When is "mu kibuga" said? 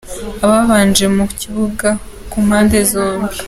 1.15-1.89